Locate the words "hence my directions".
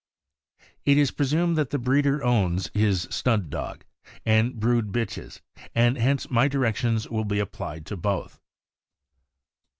5.95-7.07